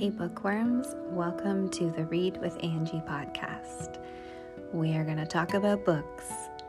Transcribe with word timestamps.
Hey, 0.00 0.08
bookworms, 0.08 0.96
welcome 1.10 1.68
to 1.72 1.90
the 1.90 2.06
Read 2.06 2.38
with 2.38 2.56
Angie 2.64 3.02
podcast. 3.06 4.02
We 4.72 4.96
are 4.96 5.04
going 5.04 5.18
to 5.18 5.26
talk 5.26 5.52
about 5.52 5.84
books, 5.84 6.24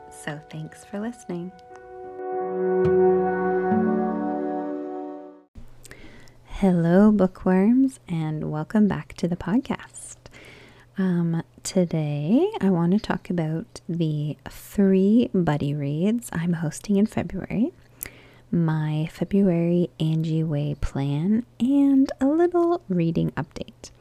so 0.09 0.37
thanks 0.49 0.83
for 0.83 0.99
listening. 0.99 1.53
Hello, 6.43 7.09
bookworms, 7.13 8.01
and 8.05 8.51
welcome 8.51 8.89
back 8.89 9.13
to 9.13 9.29
the 9.29 9.37
podcast. 9.37 10.17
Um, 10.97 11.41
today, 11.63 12.51
I 12.59 12.69
want 12.69 12.91
to 12.91 12.99
talk 12.99 13.29
about 13.29 13.79
the 13.87 14.35
three 14.49 15.29
buddy 15.33 15.73
reads 15.73 16.29
I'm 16.33 16.51
hosting 16.51 16.97
in 16.97 17.05
February 17.05 17.71
my 18.51 19.07
February 19.11 19.89
Angie 19.99 20.43
Way 20.43 20.75
plan, 20.81 21.45
and 21.59 22.11
a 22.19 22.25
little 22.25 22.81
reading 22.89 23.31
update. 23.31 23.91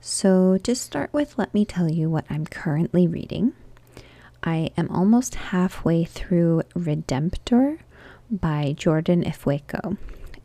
So, 0.00 0.58
to 0.58 0.74
start 0.74 1.12
with, 1.12 1.38
let 1.38 1.54
me 1.54 1.64
tell 1.64 1.88
you 1.88 2.10
what 2.10 2.24
I'm 2.28 2.44
currently 2.46 3.06
reading. 3.06 3.52
I 4.42 4.70
am 4.76 4.90
almost 4.90 5.36
halfway 5.36 6.04
through 6.04 6.62
Redemptor 6.74 7.78
by 8.30 8.74
Jordan 8.76 9.22
Ifueko. 9.22 9.96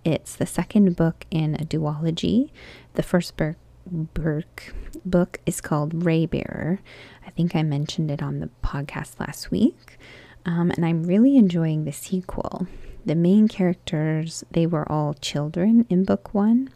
It's 0.04 0.36
the 0.36 0.46
second 0.46 0.96
book 0.96 1.26
in 1.32 1.56
a 1.56 1.66
duology. 1.66 2.50
The 2.96 3.04
first 3.04 3.38
book, 3.38 3.56
book, 3.86 4.74
book 5.06 5.40
is 5.46 5.62
called 5.62 6.04
Raybearer. 6.04 6.80
I 7.26 7.30
think 7.32 7.56
I 7.56 7.64
mentioned 7.64 8.12
it 8.12 8.22
on 8.22 8.40
the 8.40 8.50
podcast 8.64 9.20
last 9.20 9.50
week. 9.50 9.98
Um, 10.46 10.72
and 10.72 10.86
I'm 10.86 11.04
really 11.04 11.38
enjoying 11.38 11.86
the 11.86 11.94
sequel 11.94 12.68
the 13.06 13.16
main 13.16 13.48
characters, 13.48 14.44
they 14.52 14.66
were 14.66 14.90
all 14.92 15.14
children 15.16 15.86
in 15.90 16.04
book 16.04 16.34
one, 16.34 16.70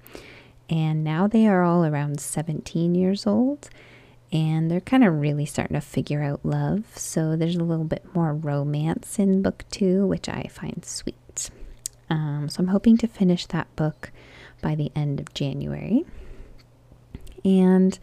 and 0.69 1.03
now 1.03 1.27
they 1.27 1.47
are 1.47 1.63
all 1.63 1.85
around 1.85 2.19
17 2.19 2.95
years 2.95 3.25
old, 3.25 3.69
and 4.31 4.69
they're 4.69 4.81
kind 4.81 5.03
of 5.03 5.19
really 5.19 5.45
starting 5.45 5.75
to 5.75 5.81
figure 5.81 6.21
out 6.21 6.45
love. 6.45 6.85
So 6.97 7.35
there's 7.35 7.55
a 7.55 7.63
little 7.63 7.85
bit 7.85 8.03
more 8.13 8.33
romance 8.33 9.19
in 9.19 9.41
book 9.41 9.63
two, 9.71 10.05
which 10.05 10.27
I 10.27 10.49
find 10.51 10.83
sweet. 10.83 11.49
Um, 12.09 12.49
so 12.49 12.61
I'm 12.61 12.67
hoping 12.67 12.97
to 12.97 13.07
finish 13.07 13.45
that 13.47 13.73
book 13.75 14.11
by 14.61 14.75
the 14.75 14.91
end 14.95 15.19
of 15.19 15.33
January. 15.33 16.05
And 17.45 17.97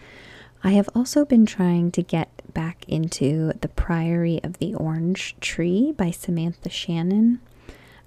I 0.63 0.71
have 0.71 0.89
also 0.95 1.25
been 1.25 1.45
trying 1.45 1.91
to 1.93 2.03
get 2.03 2.31
back 2.55 2.85
into 2.89 3.53
The 3.61 3.69
Priory 3.69 4.41
of 4.43 4.59
the 4.59 4.75
Orange 4.75 5.37
Tree 5.41 5.93
by 5.93 6.11
Samantha 6.11 6.71
Shannon. 6.71 7.41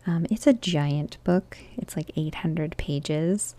Um, 0.07 0.25
it's 0.31 0.47
a 0.47 0.53
giant 0.53 1.17
book, 1.25 1.57
it's 1.77 1.97
like 1.97 2.11
800 2.15 2.77
pages. 2.77 3.55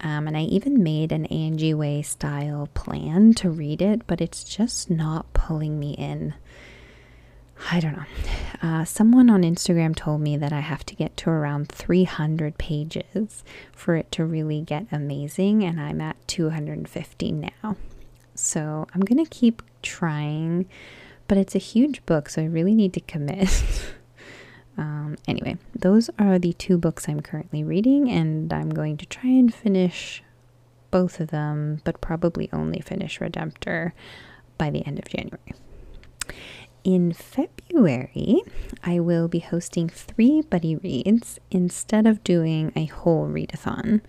Um, 0.00 0.26
and 0.26 0.36
I 0.36 0.42
even 0.42 0.82
made 0.82 1.12
an 1.12 1.26
Angie 1.26 1.74
Way 1.74 2.02
style 2.02 2.68
plan 2.74 3.34
to 3.34 3.50
read 3.50 3.80
it, 3.80 4.06
but 4.06 4.20
it's 4.20 4.42
just 4.42 4.90
not 4.90 5.32
pulling 5.32 5.78
me 5.78 5.92
in. 5.92 6.34
I 7.70 7.78
don't 7.78 7.96
know. 7.96 8.04
Uh, 8.60 8.84
someone 8.84 9.30
on 9.30 9.42
Instagram 9.42 9.94
told 9.94 10.20
me 10.20 10.36
that 10.36 10.52
I 10.52 10.60
have 10.60 10.84
to 10.86 10.96
get 10.96 11.16
to 11.18 11.30
around 11.30 11.68
300 11.68 12.58
pages 12.58 13.44
for 13.72 13.94
it 13.94 14.10
to 14.12 14.24
really 14.24 14.60
get 14.62 14.86
amazing, 14.90 15.62
and 15.62 15.80
I'm 15.80 16.00
at 16.00 16.16
250 16.26 17.32
now. 17.32 17.76
So 18.34 18.86
I'm 18.94 19.02
going 19.02 19.24
to 19.24 19.30
keep 19.30 19.62
trying, 19.82 20.66
but 21.28 21.38
it's 21.38 21.54
a 21.54 21.58
huge 21.58 22.04
book, 22.06 22.28
so 22.28 22.42
I 22.42 22.46
really 22.46 22.74
need 22.74 22.92
to 22.94 23.00
commit. 23.00 23.62
Um, 24.78 25.16
anyway, 25.28 25.58
those 25.74 26.10
are 26.18 26.38
the 26.38 26.52
two 26.54 26.78
books 26.78 27.08
I'm 27.08 27.20
currently 27.20 27.62
reading, 27.62 28.10
and 28.10 28.52
I'm 28.52 28.70
going 28.70 28.96
to 28.98 29.06
try 29.06 29.30
and 29.30 29.52
finish 29.52 30.22
both 30.90 31.20
of 31.20 31.28
them, 31.28 31.80
but 31.84 32.00
probably 32.00 32.48
only 32.52 32.80
finish 32.80 33.18
Redemptor 33.18 33.92
by 34.58 34.70
the 34.70 34.86
end 34.86 34.98
of 34.98 35.06
January. 35.06 35.54
In 36.84 37.12
February, 37.12 38.42
I 38.82 38.98
will 38.98 39.28
be 39.28 39.38
hosting 39.38 39.88
three 39.88 40.42
buddy 40.42 40.74
reads 40.74 41.38
instead 41.50 42.06
of 42.06 42.24
doing 42.24 42.72
a 42.74 42.86
whole 42.86 43.28
readathon. 43.28 44.00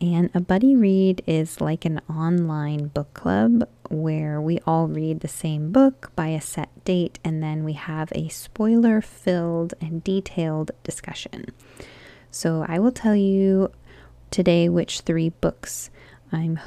And 0.00 0.30
a 0.32 0.40
buddy 0.40 0.74
read 0.74 1.22
is 1.26 1.60
like 1.60 1.84
an 1.84 2.00
online 2.08 2.86
book 2.88 3.12
club 3.12 3.68
where 3.90 4.40
we 4.40 4.58
all 4.66 4.88
read 4.88 5.20
the 5.20 5.28
same 5.28 5.72
book 5.72 6.10
by 6.16 6.28
a 6.28 6.40
set 6.40 6.84
date 6.84 7.18
and 7.22 7.42
then 7.42 7.64
we 7.64 7.74
have 7.74 8.10
a 8.14 8.28
spoiler 8.28 9.02
filled 9.02 9.74
and 9.78 10.02
detailed 10.02 10.70
discussion. 10.84 11.46
So 12.30 12.64
I 12.66 12.78
will 12.78 12.92
tell 12.92 13.14
you 13.14 13.72
today 14.30 14.70
which 14.70 15.00
three 15.00 15.28
books 15.28 15.90
I'm 16.32 16.58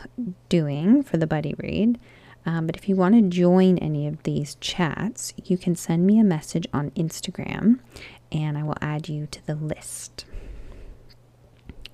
doing 0.49 1.01
for 1.01 1.17
the 1.17 1.25
buddy 1.25 1.55
read. 1.57 1.99
Um, 2.45 2.67
but 2.67 2.75
if 2.75 2.87
you 2.87 2.95
want 2.95 3.15
to 3.15 3.21
join 3.21 3.79
any 3.79 4.05
of 4.05 4.21
these 4.23 4.55
chats, 4.55 5.33
you 5.43 5.57
can 5.57 5.75
send 5.75 6.05
me 6.05 6.19
a 6.19 6.23
message 6.23 6.67
on 6.71 6.91
Instagram 6.91 7.79
and 8.31 8.57
I 8.57 8.63
will 8.63 8.77
add 8.81 9.09
you 9.09 9.25
to 9.27 9.47
the 9.47 9.55
list. 9.55 10.25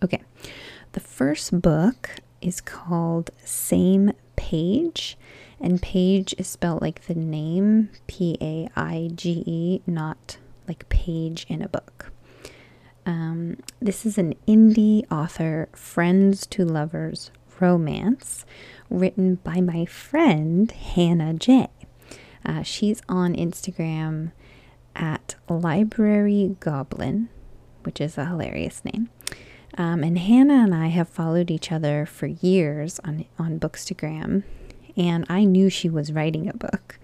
Okay. 0.04 0.22
The 0.94 1.00
first 1.00 1.62
book 1.62 2.16
is 2.42 2.62
called 2.62 3.30
Same 3.46 4.12
Paige, 4.36 5.18
and 5.60 5.82
page 5.82 6.34
is 6.38 6.48
spelled 6.48 6.82
like 6.82 7.06
the 7.06 7.14
name 7.14 7.90
P 8.08 8.38
A 8.42 8.70
I 8.76 9.12
G 9.14 9.44
E, 9.46 9.82
not 9.86 10.38
like 10.68 10.90
page 10.90 11.46
in 11.48 11.62
a 11.62 11.68
book. 11.68 12.12
Um, 13.06 13.58
this 13.80 14.06
is 14.06 14.18
an 14.18 14.34
indie 14.48 15.06
author, 15.12 15.70
friends 15.74 16.48
to 16.48 16.66
lovers 16.66 17.32
romance, 17.60 18.46
written 18.90 19.36
by 19.36 19.62
my 19.62 19.86
friend 19.86 20.72
Hannah 20.72 21.34
Jay. 21.34 21.68
Uh, 22.46 22.64
she's 22.64 23.02
on 23.08 23.36
Instagram 23.36 24.32
at 24.96 25.36
Library 25.48 26.56
Goblin, 26.60 27.30
which 27.84 28.02
is 28.02 28.18
a 28.18 28.26
hilarious 28.26 28.84
name. 28.86 29.10
Um, 29.78 30.04
and 30.04 30.18
Hannah 30.18 30.64
and 30.64 30.76
I 30.76 30.88
have 30.88 31.08
followed 31.08 31.52
each 31.52 31.72
other 31.72 32.06
for 32.06 32.28
years 32.28 33.00
on, 33.04 33.26
on 33.38 33.60
Bookstagram, 33.60 34.44
and 34.98 35.26
I 35.30 35.46
knew 35.46 35.70
she 35.70 35.90
was 35.90 36.12
writing 36.12 36.50
a 36.50 36.54
book. 36.54 37.00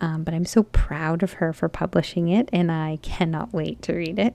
Um, 0.00 0.24
but 0.24 0.34
I'm 0.34 0.44
so 0.44 0.62
proud 0.62 1.22
of 1.22 1.34
her 1.34 1.52
for 1.52 1.68
publishing 1.68 2.28
it, 2.28 2.48
and 2.52 2.70
I 2.70 2.98
cannot 3.02 3.52
wait 3.52 3.80
to 3.82 3.94
read 3.94 4.18
it. 4.18 4.34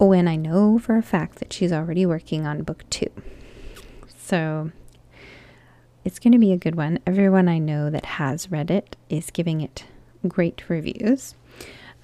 Oh, 0.00 0.12
and 0.12 0.28
I 0.28 0.36
know 0.36 0.78
for 0.78 0.96
a 0.96 1.02
fact 1.02 1.38
that 1.38 1.52
she's 1.52 1.72
already 1.72 2.04
working 2.04 2.46
on 2.46 2.62
book 2.62 2.84
two. 2.90 3.10
So 4.16 4.72
it's 6.04 6.18
going 6.18 6.32
to 6.32 6.38
be 6.38 6.52
a 6.52 6.56
good 6.56 6.74
one. 6.74 6.98
Everyone 7.06 7.48
I 7.48 7.58
know 7.58 7.88
that 7.90 8.04
has 8.04 8.50
read 8.50 8.70
it 8.70 8.96
is 9.08 9.30
giving 9.30 9.60
it 9.60 9.84
great 10.26 10.68
reviews. 10.68 11.34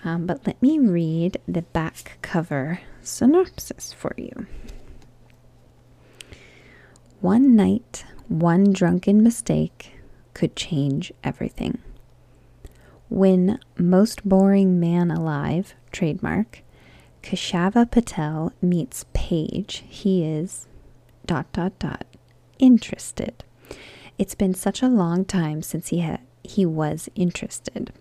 Um, 0.04 0.26
but 0.26 0.46
let 0.46 0.60
me 0.62 0.78
read 0.78 1.38
the 1.46 1.62
back 1.62 2.18
cover 2.22 2.80
synopsis 3.02 3.92
for 3.92 4.14
you. 4.16 4.46
One 7.22 7.54
night, 7.54 8.04
one 8.26 8.72
drunken 8.72 9.22
mistake 9.22 9.92
could 10.34 10.56
change 10.56 11.12
everything. 11.22 11.78
When 13.08 13.60
most 13.78 14.28
boring 14.28 14.80
man 14.80 15.12
alive, 15.12 15.76
trademark, 15.92 16.64
Kashava 17.22 17.88
Patel 17.88 18.52
meets 18.60 19.04
Paige, 19.12 19.84
he 19.88 20.24
is 20.24 20.66
dot 21.24 21.46
dot 21.52 21.78
dot 21.78 22.06
interested. 22.58 23.44
It's 24.18 24.34
been 24.34 24.54
such 24.54 24.82
a 24.82 24.88
long 24.88 25.24
time 25.24 25.62
since 25.62 25.90
he 25.90 26.00
had 26.00 26.22
he 26.42 26.66
was 26.66 27.08
interested. 27.14 27.92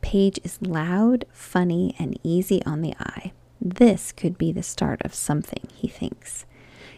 Paige 0.00 0.40
is 0.44 0.62
loud, 0.62 1.26
funny, 1.30 1.94
and 1.98 2.18
easy 2.22 2.64
on 2.64 2.80
the 2.80 2.94
eye. 2.98 3.32
This 3.60 4.12
could 4.12 4.38
be 4.38 4.50
the 4.50 4.62
start 4.62 5.02
of 5.02 5.12
something, 5.12 5.68
he 5.74 5.88
thinks. 5.88 6.46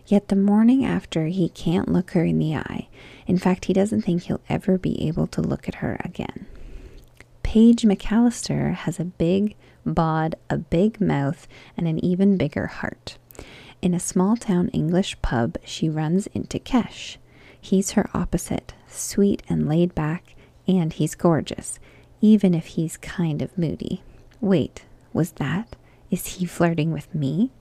Yet 0.07 0.29
the 0.29 0.37
morning 0.37 0.85
after, 0.85 1.27
he 1.27 1.49
can't 1.49 1.93
look 1.93 2.11
her 2.11 2.25
in 2.25 2.39
the 2.39 2.57
eye. 2.57 2.89
In 3.27 3.39
fact, 3.39 3.65
he 3.67 3.73
doesn't 3.73 4.03
think 4.03 4.25
he'll 4.25 4.41
ever 4.49 4.77
be 4.77 5.07
able 5.07 5.27
to 5.29 5.41
look 5.41 5.69
at 5.69 5.77
her 5.77 5.99
again. 6.05 6.47
Paige 7.43 7.83
McAllister 7.83 8.75
has 8.75 9.01
a 9.01 9.05
big 9.05 9.55
bod, 9.87 10.35
a 10.51 10.59
big 10.59 11.01
mouth, 11.01 11.47
and 11.77 11.87
an 11.89 12.05
even 12.05 12.37
bigger 12.37 12.67
heart. 12.67 13.17
In 13.81 13.95
a 13.95 14.01
small 14.01 14.37
town 14.37 14.69
English 14.69 15.21
pub, 15.23 15.57
she 15.65 15.89
runs 15.89 16.27
into 16.29 16.59
Kesh. 16.59 17.17
He's 17.59 17.93
her 17.93 18.09
opposite, 18.13 18.75
sweet 18.89 19.43
and 19.49 19.69
laid 19.69 19.95
back, 19.95 20.35
and 20.67 20.93
he's 20.93 21.15
gorgeous, 21.15 21.79
even 22.21 22.55
if 22.55 22.67
he's 22.67 22.97
kind 22.97 23.41
of 23.41 23.57
moody. 23.57 24.03
Wait, 24.41 24.85
was 25.13 25.33
that? 25.33 25.77
Is 26.11 26.27
he 26.27 26.47
flirting 26.47 26.93
with 26.93 27.15
me? 27.15 27.53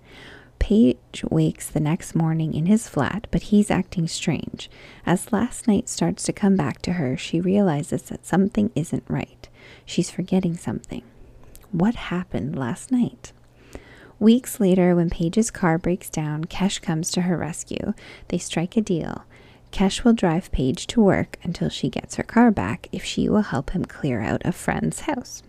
Paige 0.63 1.25
wakes 1.29 1.67
the 1.67 1.81
next 1.81 2.15
morning 2.15 2.53
in 2.53 2.67
his 2.67 2.87
flat, 2.87 3.27
but 3.31 3.41
he's 3.43 3.69
acting 3.69 4.07
strange. 4.07 4.69
As 5.05 5.33
last 5.33 5.67
night 5.67 5.89
starts 5.89 6.23
to 6.23 6.31
come 6.31 6.55
back 6.55 6.81
to 6.83 6.93
her, 6.93 7.17
she 7.17 7.41
realizes 7.41 8.03
that 8.03 8.25
something 8.25 8.71
isn't 8.73 9.03
right. 9.09 9.49
She's 9.85 10.09
forgetting 10.09 10.55
something. 10.55 11.03
What 11.73 11.95
happened 11.95 12.57
last 12.57 12.93
night? 12.93 13.33
Weeks 14.19 14.61
later, 14.61 14.95
when 14.95 15.09
Paige's 15.09 15.51
car 15.51 15.77
breaks 15.77 16.09
down, 16.09 16.45
Kesh 16.45 16.81
comes 16.81 17.11
to 17.11 17.23
her 17.23 17.35
rescue. 17.35 17.93
They 18.29 18.37
strike 18.37 18.77
a 18.77 18.81
deal. 18.81 19.25
Kesh 19.73 20.05
will 20.05 20.13
drive 20.13 20.49
Paige 20.53 20.87
to 20.87 21.01
work 21.01 21.37
until 21.43 21.67
she 21.67 21.89
gets 21.89 22.15
her 22.15 22.23
car 22.23 22.51
back 22.51 22.87
if 22.93 23.03
she 23.03 23.27
will 23.27 23.41
help 23.41 23.71
him 23.71 23.83
clear 23.83 24.21
out 24.21 24.41
a 24.45 24.53
friend's 24.53 25.01
house. 25.01 25.43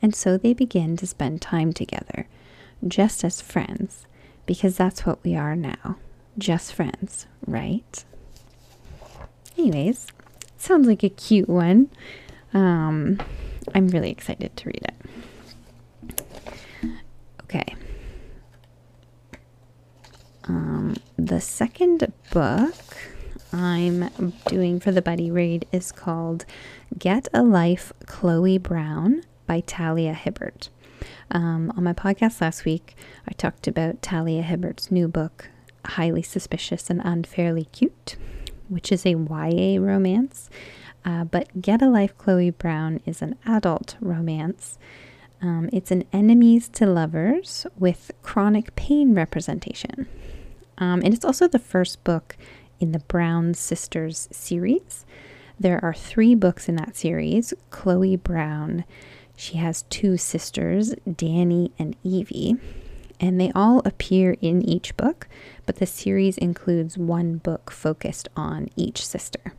And 0.00 0.14
so 0.14 0.38
they 0.38 0.54
begin 0.54 0.96
to 0.96 1.06
spend 1.06 1.42
time 1.42 1.74
together, 1.74 2.26
just 2.88 3.22
as 3.22 3.42
friends, 3.42 4.06
because 4.46 4.76
that's 4.76 5.04
what 5.04 5.22
we 5.24 5.36
are 5.36 5.56
now 5.56 5.96
just 6.38 6.72
friends, 6.74 7.26
right? 7.46 8.04
Anyways, 9.56 10.06
sounds 10.56 10.86
like 10.86 11.02
a 11.02 11.08
cute 11.08 11.48
one. 11.48 11.90
Um, 12.52 13.18
I'm 13.74 13.88
really 13.88 14.10
excited 14.10 14.56
to 14.56 14.66
read 14.66 14.82
it. 14.84 14.94
Okay. 17.44 17.74
Um, 20.44 20.96
the 21.16 21.40
second 21.40 22.12
book 22.30 22.74
I'm 23.52 24.32
doing 24.48 24.80
for 24.80 24.92
the 24.92 25.02
buddy 25.02 25.30
read 25.30 25.66
is 25.72 25.90
called 25.90 26.44
Get 26.98 27.28
a 27.32 27.42
Life 27.42 27.92
Chloe 28.06 28.58
Brown 28.58 29.22
by 29.46 29.60
Talia 29.60 30.12
Hibbert. 30.12 30.68
Um, 31.30 31.72
on 31.76 31.84
my 31.84 31.92
podcast 31.92 32.40
last 32.40 32.64
week, 32.64 32.96
I 33.28 33.32
talked 33.32 33.66
about 33.66 34.02
Talia 34.02 34.42
Hibbert's 34.42 34.90
new 34.90 35.08
book, 35.08 35.50
Highly 35.84 36.22
Suspicious 36.22 36.88
and 36.88 37.00
Unfairly 37.04 37.64
Cute, 37.66 38.16
which 38.68 38.92
is 38.92 39.04
a 39.04 39.10
YA 39.10 39.80
romance. 39.80 40.48
Uh, 41.04 41.24
but 41.24 41.60
Get 41.60 41.82
a 41.82 41.88
Life 41.88 42.16
Chloe 42.18 42.50
Brown 42.50 43.00
is 43.06 43.22
an 43.22 43.36
adult 43.46 43.96
romance. 44.00 44.78
Um, 45.40 45.68
it's 45.72 45.90
an 45.90 46.04
enemies 46.12 46.68
to 46.70 46.86
lovers 46.86 47.66
with 47.78 48.10
chronic 48.22 48.74
pain 48.74 49.14
representation. 49.14 50.08
Um, 50.78 51.00
and 51.04 51.14
it's 51.14 51.24
also 51.24 51.46
the 51.46 51.58
first 51.58 52.02
book 52.04 52.36
in 52.80 52.92
the 52.92 52.98
Brown 53.00 53.54
Sisters 53.54 54.28
series. 54.32 55.04
There 55.58 55.82
are 55.84 55.94
three 55.94 56.34
books 56.34 56.68
in 56.68 56.76
that 56.76 56.96
series. 56.96 57.54
Chloe 57.70 58.16
Brown, 58.16 58.84
she 59.36 59.58
has 59.58 59.82
two 59.90 60.16
sisters, 60.16 60.94
Dani 61.06 61.70
and 61.78 61.94
Evie, 62.02 62.56
and 63.20 63.40
they 63.40 63.52
all 63.54 63.80
appear 63.84 64.36
in 64.40 64.62
each 64.62 64.96
book, 64.96 65.28
but 65.66 65.76
the 65.76 65.86
series 65.86 66.38
includes 66.38 66.98
one 66.98 67.36
book 67.36 67.70
focused 67.70 68.28
on 68.36 68.68
each 68.76 69.06
sister. 69.06 69.54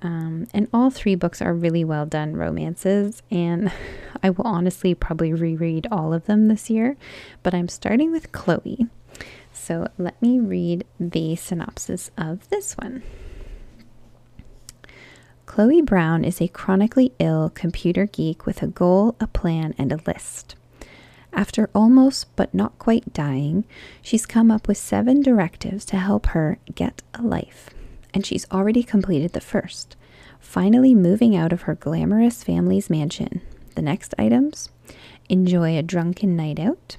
Um, 0.00 0.46
and 0.54 0.68
all 0.72 0.90
three 0.90 1.16
books 1.16 1.42
are 1.42 1.52
really 1.52 1.84
well 1.84 2.06
done 2.06 2.34
romances, 2.34 3.22
and 3.30 3.72
I 4.22 4.30
will 4.30 4.46
honestly 4.46 4.94
probably 4.94 5.32
reread 5.32 5.86
all 5.90 6.12
of 6.12 6.26
them 6.26 6.48
this 6.48 6.70
year, 6.70 6.96
but 7.42 7.54
I'm 7.54 7.68
starting 7.68 8.10
with 8.10 8.32
Chloe. 8.32 8.86
So 9.52 9.88
let 9.98 10.20
me 10.22 10.38
read 10.38 10.84
the 10.98 11.36
synopsis 11.36 12.10
of 12.16 12.48
this 12.48 12.74
one. 12.74 13.02
Chloe 15.48 15.80
Brown 15.80 16.26
is 16.26 16.42
a 16.42 16.48
chronically 16.48 17.14
ill 17.18 17.50
computer 17.52 18.04
geek 18.04 18.44
with 18.44 18.62
a 18.62 18.66
goal, 18.66 19.16
a 19.18 19.26
plan, 19.26 19.74
and 19.78 19.90
a 19.90 19.98
list. 20.06 20.54
After 21.32 21.70
almost 21.74 22.26
but 22.36 22.52
not 22.52 22.78
quite 22.78 23.14
dying, 23.14 23.64
she's 24.02 24.26
come 24.26 24.50
up 24.50 24.68
with 24.68 24.76
seven 24.76 25.22
directives 25.22 25.86
to 25.86 25.96
help 25.96 26.26
her 26.26 26.58
get 26.74 27.02
a 27.14 27.22
life, 27.22 27.70
and 28.12 28.26
she's 28.26 28.46
already 28.52 28.82
completed 28.82 29.32
the 29.32 29.40
first, 29.40 29.96
finally 30.38 30.94
moving 30.94 31.34
out 31.34 31.54
of 31.54 31.62
her 31.62 31.74
glamorous 31.74 32.44
family's 32.44 32.90
mansion. 32.90 33.40
The 33.74 33.82
next 33.82 34.14
items 34.18 34.68
enjoy 35.30 35.78
a 35.78 35.82
drunken 35.82 36.36
night 36.36 36.60
out, 36.60 36.98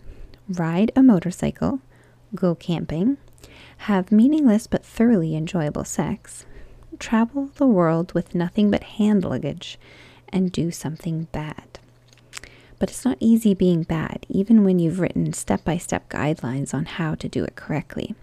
ride 0.50 0.92
a 0.96 1.04
motorcycle, 1.04 1.81
go 2.34 2.56
camping, 2.56 3.18
have 3.78 4.12
meaningless 4.12 4.66
but 4.66 4.84
thoroughly 4.84 5.36
enjoyable 5.36 5.86
sex, 5.86 6.46
travel 7.00 7.50
the 7.56 7.68
world 7.68 8.13
with 8.13 8.36
nothing 8.36 8.69
but 8.69 8.84
hand 8.84 9.24
luggage, 9.24 9.80
and 10.30 10.51
do 10.51 10.69
something 10.72 11.28
bad. 11.31 11.80
But 12.78 12.90
it's 12.90 13.04
not 13.04 13.18
easy 13.19 13.54
being 13.54 13.84
bad, 13.84 14.25
even 14.30 14.63
when 14.63 14.80
you've 14.80 15.00
written 15.00 15.34
step 15.34 15.63
by 15.63 15.78
step 15.78 16.10
guidelines 16.10 16.74
on 16.74 16.86
how 16.86 17.16
to 17.16 17.28
do 17.28 17.44
it 17.44 17.56
correctly. 17.56 18.16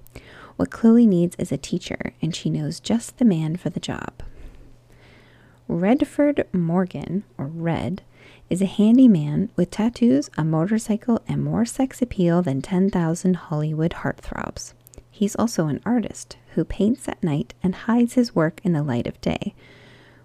What 0.56 0.70
Chloe 0.70 1.06
needs 1.06 1.37
is 1.37 1.52
a 1.52 1.58
teacher, 1.58 2.12
and 2.23 2.34
she 2.34 2.49
knows 2.49 2.81
just 2.81 3.19
the 3.19 3.25
man 3.25 3.56
for 3.56 3.69
the 3.69 3.81
job. 3.81 4.23
Redford 5.69 6.46
Morgan, 6.52 7.25
or 7.37 7.46
Red, 7.46 8.02
is 8.49 8.62
a 8.62 8.67
handyman 8.67 9.50
with 9.56 9.70
tattoos, 9.70 10.31
a 10.38 10.44
motorcycle, 10.44 11.20
and 11.26 11.44
more 11.44 11.64
sex 11.64 12.00
appeal 12.00 12.40
than 12.40 12.62
10,000 12.62 13.34
Hollywood 13.34 13.90
heartthrobs. 13.90 14.73
He's 15.16 15.34
also 15.36 15.68
an 15.68 15.80
artist 15.86 16.36
who 16.56 16.64
paints 16.66 17.08
at 17.08 17.22
night 17.24 17.54
and 17.62 17.74
hides 17.74 18.12
his 18.12 18.34
work 18.34 18.60
in 18.62 18.74
the 18.74 18.82
light 18.82 19.06
of 19.06 19.18
day, 19.22 19.54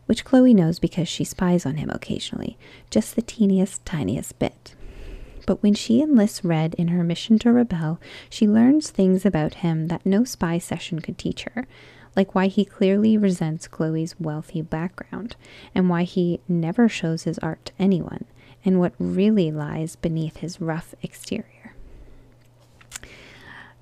which 0.05 0.25
Chloe 0.25 0.53
knows 0.53 0.79
because 0.79 1.07
she 1.07 1.23
spies 1.23 1.65
on 1.65 1.77
him 1.77 1.89
occasionally, 1.89 2.57
just 2.89 3.15
the 3.15 3.21
teeniest, 3.21 3.85
tiniest 3.85 4.37
bit. 4.37 4.75
But 5.45 5.63
when 5.63 5.75
she 5.75 6.01
enlists 6.01 6.43
Red 6.43 6.73
in 6.73 6.89
her 6.89 7.05
mission 7.05 7.39
to 7.39 7.53
rebel, 7.53 8.01
she 8.29 8.49
learns 8.49 8.89
things 8.89 9.25
about 9.25 9.53
him 9.63 9.87
that 9.87 10.05
no 10.05 10.25
spy 10.25 10.57
session 10.57 10.99
could 10.99 11.17
teach 11.17 11.43
her, 11.43 11.67
like 12.13 12.35
why 12.35 12.47
he 12.47 12.65
clearly 12.65 13.17
resents 13.17 13.69
Chloe's 13.69 14.19
wealthy 14.19 14.61
background, 14.61 15.37
and 15.73 15.89
why 15.89 16.03
he 16.03 16.41
never 16.49 16.89
shows 16.89 17.23
his 17.23 17.39
art 17.39 17.67
to 17.67 17.73
anyone, 17.79 18.25
and 18.65 18.77
what 18.77 18.91
really 18.99 19.51
lies 19.53 19.95
beneath 19.95 20.39
his 20.39 20.59
rough 20.59 20.93
exterior. 21.01 21.70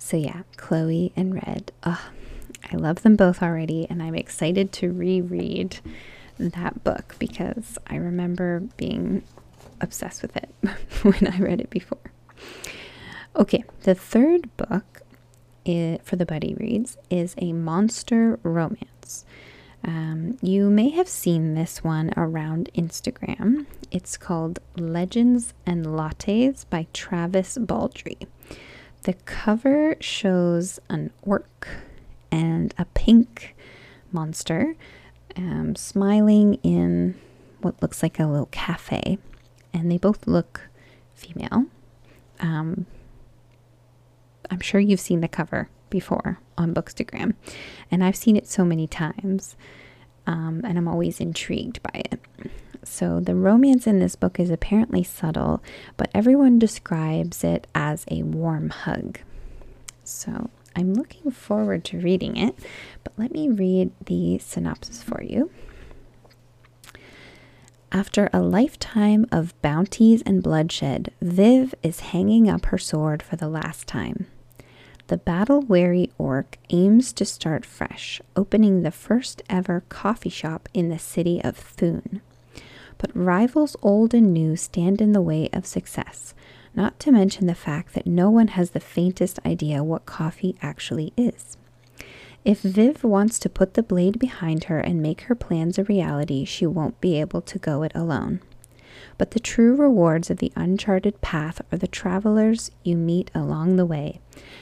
So, 0.10 0.18
yeah, 0.18 0.42
Chloe 0.58 1.14
and 1.16 1.36
Red. 1.36 1.72
Oh, 1.84 2.10
I 2.74 2.76
love 2.78 3.04
them 3.04 3.16
both 3.16 3.44
already, 3.44 3.86
and 3.92 4.02
I'm 4.02 4.16
excited 4.16 4.72
to 4.72 4.92
reread 4.92 5.82
that 6.40 6.84
book 6.84 7.16
because 7.20 7.78
I 7.86 7.98
remember 7.98 8.62
being 8.76 9.22
obsessed 9.80 10.24
with 10.24 10.36
it 10.36 10.50
when 11.04 11.28
I 11.32 11.38
read 11.38 11.62
it 11.62 11.70
before. 11.70 12.00
Okay, 13.36 13.64
the 13.84 13.94
third 13.94 14.50
book 14.58 15.04
for 16.02 16.16
the 16.16 16.26
buddy 16.26 16.56
reads 16.56 16.98
is 17.12 17.36
a 17.38 17.54
monster 17.54 18.40
romance. 18.42 19.26
Um, 19.86 20.40
you 20.42 20.72
may 20.72 20.90
have 20.90 21.08
seen 21.08 21.54
this 21.54 21.84
one 21.84 22.16
around 22.18 22.72
Instagram. 22.74 23.68
It's 23.92 24.18
called 24.18 24.58
Legends 24.76 25.54
and 25.68 25.86
Lattes 25.86 26.66
by 26.68 26.88
Travis 26.94 27.60
Baldree. 27.60 28.26
The 29.04 29.14
cover 29.26 29.96
shows 30.00 30.80
an 30.90 31.12
orc 31.22 31.68
and 32.32 32.74
a 32.78 32.86
pink 32.86 33.56
monster 34.12 34.76
um, 35.36 35.76
smiling 35.76 36.56
in 36.56 37.16
what 37.62 37.82
looks 37.82 38.04
like 38.04 38.20
a 38.20 38.26
little 38.26 38.48
cafe, 38.48 39.18
and 39.74 39.92
they 39.92 39.98
both 39.98 40.28
look 40.28 40.70
female. 41.16 41.66
Um, 42.40 42.86
I'm 44.50 44.60
sure 44.60 44.80
you've 44.80 45.00
seen 45.00 45.22
the 45.22 45.28
cover 45.28 45.70
before 45.90 46.40
on 46.58 46.74
Bookstagram, 46.74 47.36
and 47.90 48.04
I've 48.04 48.16
seen 48.16 48.36
it 48.36 48.48
so 48.48 48.66
many 48.66 48.88
times, 48.88 49.56
um, 50.28 50.62
and 50.64 50.78
I'm 50.78 50.88
always 50.88 51.20
intrigued 51.20 51.82
by 51.84 52.04
it. 52.12 52.20
So, 52.92 53.20
the 53.20 53.36
romance 53.36 53.86
in 53.86 54.00
this 54.00 54.16
book 54.16 54.40
is 54.40 54.50
apparently 54.50 55.04
subtle, 55.04 55.62
but 55.96 56.10
everyone 56.14 56.58
describes 56.58 57.44
it 57.44 57.68
as 57.76 58.04
a 58.10 58.24
warm 58.24 58.72
hug. 58.72 59.20
So, 60.04 60.50
I'm 60.76 60.96
looking 60.96 61.30
forward 61.32 61.86
to 61.86 62.00
reading 62.00 62.36
it, 62.36 62.56
but 63.04 63.14
let 63.16 63.32
me 63.32 63.48
read 63.48 63.92
the 64.04 64.40
synopsis 64.40 65.04
for 65.04 65.22
you. 65.22 65.52
After 67.92 68.28
a 68.34 68.42
lifetime 68.42 69.28
of 69.32 69.60
bounties 69.62 70.24
and 70.24 70.42
bloodshed, 70.42 71.14
Viv 71.22 71.76
is 71.84 72.00
hanging 72.00 72.50
up 72.50 72.66
her 72.66 72.80
sword 72.80 73.22
for 73.22 73.36
the 73.36 73.48
last 73.48 73.88
time. 73.88 74.26
The 75.08 75.18
battle 75.18 75.62
weary 75.62 76.12
orc 76.18 76.58
aims 76.72 77.14
to 77.14 77.24
start 77.24 77.66
fresh, 77.66 78.20
opening 78.36 78.82
the 78.82 78.92
first 78.92 79.44
ever 79.48 79.84
coffee 79.90 80.30
shop 80.30 80.68
in 80.74 80.90
the 80.90 81.00
city 81.00 81.40
of 81.44 81.56
Thune. 81.56 82.22
But 83.00 83.16
rivals 83.16 83.76
old 83.82 84.14
and 84.14 84.32
new 84.32 84.56
stand 84.56 85.02
in 85.02 85.14
the 85.14 85.22
way 85.22 85.50
of 85.52 85.66
success, 85.66 86.36
not 86.76 87.00
to 87.00 87.12
mention 87.12 87.48
the 87.48 87.56
fact 87.56 87.96
that 87.96 88.06
no 88.06 88.30
one 88.30 88.50
has 88.50 88.70
the 88.70 88.80
faintest 88.80 89.40
idea 89.44 89.84
what 89.84 90.06
coffee 90.06 90.56
actually 90.62 91.12
is. 91.18 91.58
If 92.46 92.62
Viv 92.62 93.04
wants 93.04 93.40
to 93.40 93.50
put 93.50 93.74
the 93.74 93.84
blade 93.84 94.20
behind 94.20 94.66
her 94.66 94.80
and 94.80 95.02
make 95.02 95.22
her 95.22 95.36
plans 95.36 95.78
a 95.78 95.84
reality, 95.86 96.46
she 96.46 96.66
won't 96.66 97.02
be 97.02 97.20
able 97.20 97.42
to 97.42 97.60
go 97.60 97.84
it 97.84 97.92
alone. 97.96 98.42
But 99.20 99.32
the 99.32 99.40
true 99.40 99.76
rewards 99.76 100.32
of 100.32 100.38
the 100.38 100.54
uncharted 100.56 101.20
path 101.20 101.62
are 101.72 101.78
the 101.78 101.88
travelers 101.88 102.72
you 102.84 102.96
meet 102.96 103.30
along 103.36 103.76
the 103.76 103.86
way, 103.86 104.22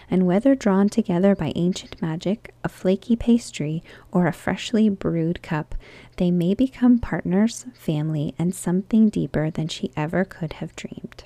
and 0.09 0.25
whether 0.25 0.55
drawn 0.55 0.89
together 0.89 1.35
by 1.35 1.53
ancient 1.55 2.01
magic, 2.01 2.53
a 2.63 2.69
flaky 2.69 3.15
pastry, 3.15 3.83
or 4.11 4.25
a 4.25 4.33
freshly 4.33 4.89
brewed 4.89 5.43
cup, 5.43 5.75
they 6.15 6.31
may 6.31 6.55
become 6.55 6.97
partners, 6.97 7.67
family, 7.75 8.33
and 8.39 8.55
something 8.55 9.09
deeper 9.09 9.51
than 9.51 9.67
she 9.67 9.91
ever 9.95 10.25
could 10.25 10.53
have 10.53 10.75
dreamed. 10.75 11.23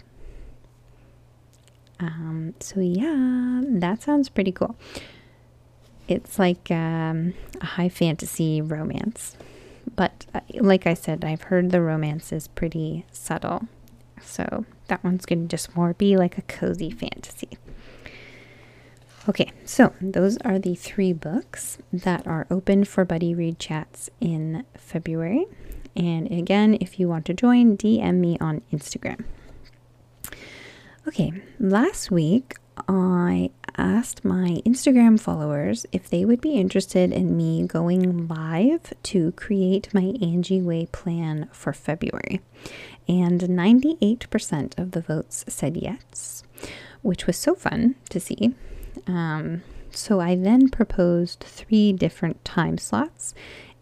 Um, 2.02 2.54
so 2.60 2.82
yeah, 2.82 3.62
that 3.66 4.02
sounds 4.02 4.28
pretty 4.28 4.52
cool. 4.52 4.76
It's 6.10 6.38
like 6.38 6.70
um, 6.70 7.34
a 7.62 7.66
high 7.66 7.90
fantasy 7.90 8.62
romance. 8.62 9.38
But 9.96 10.26
uh, 10.34 10.42
like 10.56 10.88
I 10.88 10.94
said, 10.94 11.24
I've 11.24 11.44
heard 11.44 11.72
the 11.72 11.82
romance 11.82 12.32
is 12.32 12.48
pretty 12.48 13.06
subtle. 13.12 13.68
So 14.22 14.66
that 14.88 15.04
one's 15.04 15.26
going 15.26 15.42
to 15.44 15.48
just 15.48 15.76
more 15.76 15.94
be 15.94 16.16
like 16.16 16.38
a 16.38 16.44
cozy 16.44 16.92
fantasy. 16.92 17.58
Okay, 19.30 19.52
so 19.66 19.94
those 20.02 20.38
are 20.40 20.58
the 20.58 20.74
three 20.74 21.14
books 21.14 21.78
that 21.94 22.26
are 22.26 22.48
open 22.50 22.84
for 22.86 23.06
Buddy 23.06 23.36
Read 23.36 23.60
Chats 23.60 24.10
in 24.20 24.66
February. 24.76 25.46
And 25.96 26.32
again, 26.32 26.78
if 26.82 27.00
you 27.00 27.08
want 27.08 27.26
to 27.26 27.34
join, 27.34 27.78
DM 27.78 28.16
me 28.16 28.38
on 28.40 28.62
Instagram. 28.74 29.26
Okay, 31.08 31.34
last 31.60 32.10
week 32.10 32.56
I 32.88 33.52
asked 33.78 34.24
my 34.26 34.62
Instagram 34.66 35.20
followers 35.20 35.86
if 35.92 36.10
they 36.10 36.26
would 36.26 36.42
be 36.42 36.54
interested 36.54 37.12
in 37.12 37.38
me 37.38 37.66
going 37.66 38.28
live 38.28 38.94
to 39.04 39.32
create 39.34 39.94
my 39.94 40.14
Angie 40.22 40.62
Way 40.62 40.88
plan 40.92 41.50
for 41.52 41.74
February. 41.74 42.42
And 43.08 43.42
98% 43.42 44.78
of 44.78 44.92
the 44.92 45.02
votes 45.02 45.44
said 45.48 45.78
yes, 45.78 46.44
which 47.02 47.28
was 47.28 47.38
so 47.38 47.56
fun 47.56 47.96
to 48.10 48.20
see. 48.20 48.54
Um, 49.08 49.64
so 49.90 50.20
I 50.20 50.36
then 50.36 50.70
proposed 50.70 51.42
three 51.42 51.92
different 51.92 52.44
time 52.46 52.78
slots, 52.78 53.34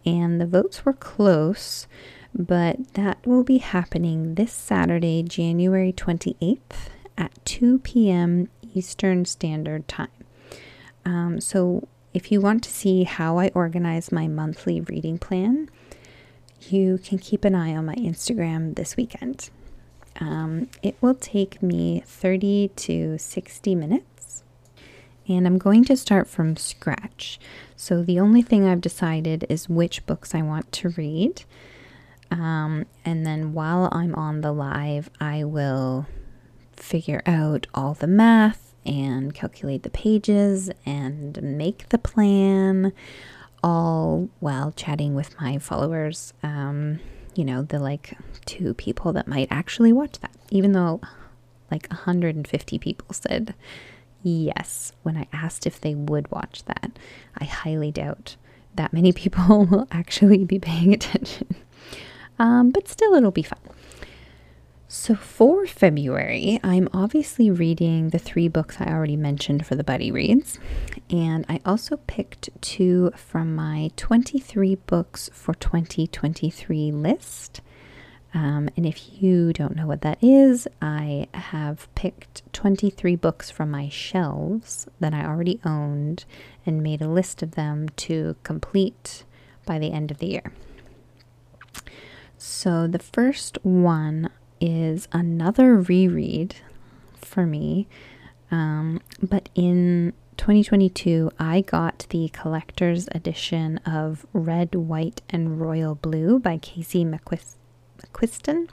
and 0.05 0.39
the 0.39 0.47
votes 0.47 0.85
were 0.85 0.93
close, 0.93 1.87
but 2.33 2.93
that 2.93 3.25
will 3.25 3.43
be 3.43 3.57
happening 3.57 4.35
this 4.35 4.53
Saturday, 4.53 5.23
January 5.23 5.93
28th 5.93 6.89
at 7.17 7.45
2 7.45 7.79
p.m. 7.79 8.47
Eastern 8.79 9.25
Standard 9.25 9.87
Time. 9.89 10.07
Um, 11.05 11.41
so 11.41 11.87
if 12.13 12.31
you 12.31 12.39
want 12.39 12.63
to 12.63 12.71
see 12.71 13.03
how 13.03 13.37
I 13.37 13.49
organize 13.53 14.09
my 14.11 14.27
monthly 14.27 14.79
reading 14.79 15.17
plan, 15.17 15.69
you 16.69 16.97
can 16.97 17.19
keep 17.19 17.43
an 17.43 17.55
eye 17.55 17.75
on 17.75 17.85
my 17.85 17.95
Instagram 17.95 18.75
this 18.75 18.95
weekend. 18.95 19.49
Um, 20.21 20.69
it 20.81 20.95
will 21.01 21.13
take 21.13 21.61
me 21.61 22.03
30 22.05 22.69
to 22.75 23.17
60 23.17 23.75
minutes 23.75 24.43
and 25.27 25.45
I'm 25.45 25.57
going 25.57 25.83
to 25.85 25.97
start 25.97 26.27
from 26.27 26.55
scratch. 26.55 27.39
So 27.75 28.01
the 28.01 28.19
only 28.19 28.41
thing 28.41 28.65
I've 28.65 28.81
decided 28.81 29.45
is 29.49 29.69
which 29.69 30.05
books 30.05 30.33
I 30.33 30.41
want 30.41 30.71
to 30.71 30.89
read. 30.89 31.43
Um, 32.31 32.85
and 33.05 33.25
then 33.25 33.53
while 33.53 33.89
I'm 33.91 34.15
on 34.15 34.41
the 34.41 34.51
live, 34.51 35.09
I 35.19 35.43
will 35.43 36.07
figure 36.75 37.21
out 37.25 37.67
all 37.73 37.93
the 37.93 38.07
math 38.07 38.68
and 38.85 39.33
calculate 39.33 39.83
the 39.83 39.89
pages 39.89 40.69
and 40.85 41.41
make 41.41 41.89
the 41.89 41.97
plan, 41.97 42.93
all 43.63 44.29
while 44.39 44.71
chatting 44.71 45.15
with 45.15 45.39
my 45.39 45.57
followers. 45.57 46.33
Um, 46.43 46.99
you 47.35 47.45
know, 47.45 47.61
the 47.61 47.79
like 47.79 48.17
two 48.45 48.73
people 48.73 49.13
that 49.13 49.27
might 49.27 49.47
actually 49.51 49.93
watch 49.93 50.19
that, 50.19 50.35
even 50.51 50.71
though 50.71 51.01
like 51.71 51.87
150 51.89 52.79
people 52.79 53.13
said 53.13 53.53
yes 54.23 54.91
when 55.03 55.15
I 55.17 55.27
asked 55.31 55.65
if 55.65 55.79
they 55.79 55.95
would 55.95 56.29
watch 56.31 56.63
that. 56.65 56.91
I 57.37 57.45
highly 57.45 57.91
doubt 57.91 58.35
that 58.75 58.93
many 58.93 59.11
people 59.13 59.65
will 59.65 59.87
actually 59.91 60.43
be 60.45 60.59
paying 60.59 60.93
attention. 60.93 61.55
Um, 62.37 62.71
but 62.71 62.87
still, 62.87 63.13
it'll 63.15 63.31
be 63.31 63.43
fun. 63.43 63.59
So, 64.91 65.13
for 65.13 65.67
February, 65.67 66.59
I'm 66.63 66.89
obviously 66.95 67.51
reading 67.51 68.09
the 68.09 68.17
three 68.17 68.47
books 68.47 68.77
I 68.79 68.91
already 68.91 69.15
mentioned 69.15 69.67
for 69.67 69.75
the 69.75 69.83
Buddy 69.83 70.11
Reads. 70.11 70.57
And 71.11 71.45
I 71.47 71.59
also 71.63 71.97
picked 72.07 72.49
two 72.59 73.11
from 73.15 73.53
my 73.53 73.91
23 73.97 74.73
books 74.87 75.29
for 75.31 75.53
2023 75.53 76.91
list. 76.91 77.61
Um, 78.33 78.67
and 78.75 78.83
if 78.87 79.21
you 79.21 79.53
don't 79.53 79.75
know 79.75 79.85
what 79.85 80.01
that 80.01 80.17
is, 80.23 80.67
I 80.81 81.27
have 81.35 81.87
picked 81.93 82.41
23 82.53 83.15
books 83.15 83.51
from 83.51 83.69
my 83.69 83.89
shelves 83.89 84.87
that 84.99 85.13
I 85.13 85.23
already 85.23 85.59
owned 85.63 86.25
and 86.65 86.81
made 86.81 87.03
a 87.03 87.07
list 87.07 87.43
of 87.43 87.51
them 87.51 87.89
to 87.89 88.37
complete 88.41 89.23
by 89.67 89.77
the 89.77 89.91
end 89.91 90.09
of 90.09 90.17
the 90.17 90.29
year. 90.29 90.51
So 92.41 92.87
the 92.87 92.99
first 92.99 93.57
one 93.63 94.28
is 94.59 95.07
another 95.11 95.75
reread 95.75 96.55
for 97.17 97.45
me, 97.45 97.87
um, 98.51 99.01
but 99.21 99.49
in 99.55 100.13
2022, 100.37 101.31
I 101.37 101.61
got 101.61 102.05
the 102.09 102.29
collector's 102.29 103.07
edition 103.11 103.77
of 103.79 104.25
Red, 104.33 104.73
White, 104.73 105.21
and 105.29 105.59
Royal 105.59 105.95
Blue 105.95 106.39
by 106.39 106.57
Casey 106.57 107.03
McQuist- 107.03 107.55
Quiston. 108.13 108.69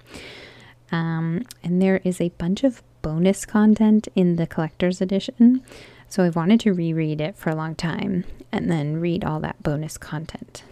Um, 0.92 1.42
and 1.64 1.82
there 1.82 2.00
is 2.04 2.20
a 2.20 2.28
bunch 2.30 2.62
of 2.62 2.82
bonus 3.02 3.44
content 3.44 4.08
in 4.14 4.36
the 4.36 4.46
collector's 4.46 5.00
edition. 5.00 5.62
So 6.08 6.24
I've 6.24 6.36
wanted 6.36 6.60
to 6.60 6.72
reread 6.72 7.20
it 7.20 7.36
for 7.36 7.50
a 7.50 7.56
long 7.56 7.74
time 7.74 8.24
and 8.52 8.70
then 8.70 9.00
read 9.00 9.24
all 9.24 9.40
that 9.40 9.62
bonus 9.62 9.98
content. 9.98 10.62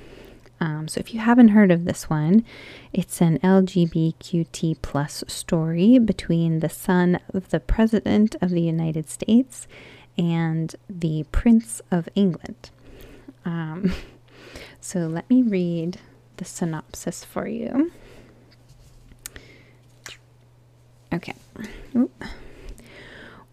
Um, 0.61 0.89
so 0.89 1.01
if 1.01 1.13
you 1.13 1.21
haven't 1.21 1.49
heard 1.49 1.71
of 1.71 1.85
this 1.85 2.09
one, 2.09 2.45
it's 2.93 3.21
an 3.21 3.39
LGBTQ 3.39 4.77
plus 4.83 5.25
story 5.27 5.99
between 5.99 6.61
the 6.61 6.69
son 6.69 7.19
of 7.33 7.51
the 7.51 7.61
President 7.61 8.37
of 8.41 8.51
the 8.51 8.63
United 8.63 9.11
States 9.11 9.67
and 10.17 10.75
the 10.89 11.25
Prince 11.33 11.83
of 11.91 12.09
England. 12.15 12.71
Um, 13.45 13.93
so 14.81 15.01
let 15.01 15.29
me 15.29 15.43
read 15.43 15.99
the 16.37 16.45
synopsis 16.45 17.25
for 17.25 17.47
you. 17.47 17.91
Okay. 21.13 21.35
Oop. 21.97 22.25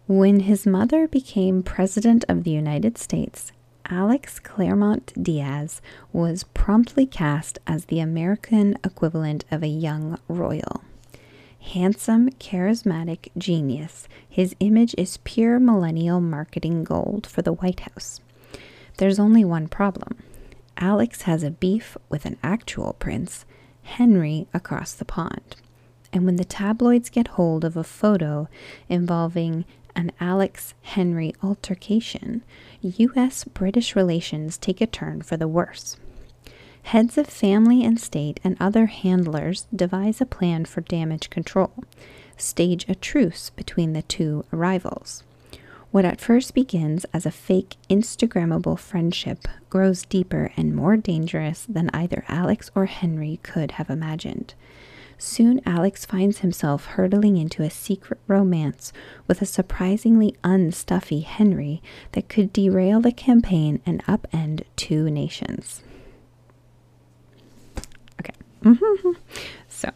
When 0.08 0.40
his 0.40 0.66
mother 0.66 1.06
became 1.06 1.62
President 1.62 2.24
of 2.28 2.44
the 2.44 2.50
United 2.50 2.98
States, 2.98 3.52
Alex 3.92 4.40
Claremont 4.40 5.12
Diaz 5.22 5.82
was 6.14 6.44
promptly 6.54 7.04
cast 7.04 7.58
as 7.66 7.84
the 7.84 8.00
American 8.00 8.78
equivalent 8.82 9.44
of 9.50 9.62
a 9.62 9.68
young 9.68 10.18
royal. 10.28 10.82
Handsome, 11.60 12.30
charismatic 12.30 13.28
genius, 13.36 14.08
his 14.26 14.56
image 14.60 14.94
is 14.96 15.18
pure 15.24 15.60
millennial 15.60 16.22
marketing 16.22 16.84
gold 16.84 17.26
for 17.26 17.42
the 17.42 17.52
White 17.52 17.80
House. 17.80 18.22
There's 18.96 19.18
only 19.18 19.44
one 19.44 19.68
problem 19.68 20.16
Alex 20.78 21.22
has 21.22 21.42
a 21.42 21.50
beef 21.50 21.98
with 22.08 22.24
an 22.24 22.38
actual 22.42 22.94
prince, 22.94 23.44
Henry, 23.82 24.48
across 24.54 24.94
the 24.94 25.04
pond 25.04 25.56
and 26.12 26.26
when 26.26 26.36
the 26.36 26.44
tabloids 26.44 27.08
get 27.08 27.28
hold 27.28 27.64
of 27.64 27.76
a 27.76 27.84
photo 27.84 28.48
involving 28.88 29.64
an 29.94 30.12
Alex 30.20 30.74
Henry 30.82 31.34
altercation, 31.42 32.42
U.S. 32.80 33.44
British 33.44 33.94
relations 33.94 34.58
take 34.58 34.80
a 34.80 34.86
turn 34.86 35.22
for 35.22 35.36
the 35.36 35.48
worse. 35.48 35.96
Heads 36.84 37.16
of 37.16 37.26
family 37.26 37.84
and 37.84 38.00
state 38.00 38.40
and 38.42 38.56
other 38.58 38.86
handlers 38.86 39.66
devise 39.74 40.20
a 40.20 40.26
plan 40.26 40.64
for 40.64 40.80
damage 40.80 41.30
control, 41.30 41.72
stage 42.36 42.88
a 42.88 42.94
truce 42.94 43.50
between 43.50 43.92
the 43.92 44.02
two 44.02 44.44
rivals. 44.50 45.22
What 45.92 46.04
at 46.06 46.20
first 46.20 46.54
begins 46.54 47.04
as 47.12 47.26
a 47.26 47.30
fake 47.30 47.76
Instagrammable 47.90 48.78
friendship 48.78 49.46
grows 49.68 50.04
deeper 50.04 50.50
and 50.56 50.74
more 50.74 50.96
dangerous 50.96 51.66
than 51.68 51.90
either 51.92 52.24
Alex 52.28 52.70
or 52.74 52.86
Henry 52.86 53.38
could 53.42 53.72
have 53.72 53.90
imagined. 53.90 54.54
Soon 55.24 55.60
Alex 55.64 56.04
finds 56.04 56.38
himself 56.38 56.84
hurtling 56.84 57.36
into 57.36 57.62
a 57.62 57.70
secret 57.70 58.18
romance 58.26 58.92
with 59.28 59.40
a 59.40 59.46
surprisingly 59.46 60.34
unstuffy 60.42 61.22
Henry 61.22 61.80
that 62.10 62.28
could 62.28 62.52
derail 62.52 63.00
the 63.00 63.12
campaign 63.12 63.80
and 63.86 64.04
upend 64.06 64.64
two 64.74 65.08
nations. 65.10 65.84
Okay. 68.18 68.34
so, 69.68 69.90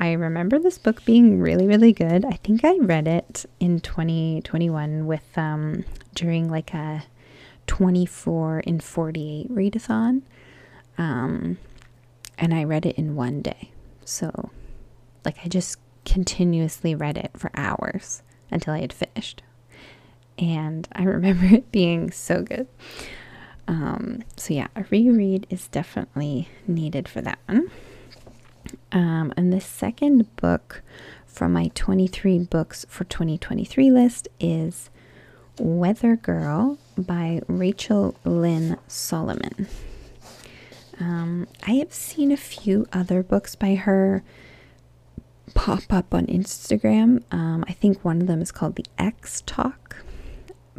I 0.00 0.12
remember 0.12 0.58
this 0.58 0.78
book 0.78 1.04
being 1.04 1.38
really, 1.38 1.66
really 1.66 1.92
good. 1.92 2.24
I 2.24 2.38
think 2.42 2.64
I 2.64 2.78
read 2.78 3.06
it 3.06 3.44
in 3.60 3.78
2021 3.78 5.04
with 5.06 5.36
um 5.36 5.84
during 6.14 6.50
like 6.50 6.72
a 6.72 7.04
24 7.66 8.60
in 8.60 8.80
48 8.80 9.54
readathon. 9.54 10.22
Um 10.96 11.58
and 12.38 12.54
I 12.54 12.64
read 12.64 12.86
it 12.86 12.96
in 12.96 13.14
one 13.16 13.42
day. 13.42 13.70
So 14.06 14.50
like 15.24 15.38
I 15.44 15.48
just 15.48 15.78
continuously 16.04 16.94
read 16.94 17.16
it 17.16 17.30
for 17.36 17.50
hours 17.54 18.22
until 18.50 18.74
I 18.74 18.80
had 18.80 18.92
finished. 18.92 19.42
And 20.38 20.88
I 20.92 21.02
remember 21.04 21.46
it 21.46 21.72
being 21.72 22.10
so 22.10 22.42
good. 22.42 22.66
Um, 23.68 24.24
so, 24.36 24.54
yeah, 24.54 24.68
a 24.74 24.84
reread 24.90 25.46
is 25.48 25.68
definitely 25.68 26.48
needed 26.66 27.08
for 27.08 27.20
that 27.20 27.38
one. 27.46 27.70
Um, 28.90 29.32
and 29.36 29.52
the 29.52 29.60
second 29.60 30.34
book 30.36 30.82
from 31.26 31.52
my 31.52 31.70
23 31.74 32.40
books 32.40 32.84
for 32.88 33.04
2023 33.04 33.90
list 33.90 34.28
is 34.38 34.90
Weather 35.58 36.16
Girl 36.16 36.78
by 36.98 37.40
Rachel 37.46 38.14
Lynn 38.24 38.78
Solomon. 38.88 39.68
Um, 41.00 41.48
I 41.66 41.72
have 41.72 41.92
seen 41.92 42.30
a 42.30 42.36
few 42.36 42.86
other 42.92 43.22
books 43.22 43.54
by 43.54 43.74
her 43.74 44.22
pop 45.54 45.92
up 45.92 46.14
on 46.14 46.26
Instagram. 46.26 47.22
Um, 47.30 47.64
I 47.68 47.72
think 47.72 48.04
one 48.04 48.20
of 48.20 48.26
them 48.26 48.42
is 48.42 48.52
called 48.52 48.76
The 48.76 48.86
Ex 48.98 49.42
Talk, 49.46 49.96